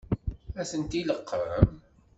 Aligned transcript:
Ad 0.59 0.67
tent-ileqqem? 0.69 1.73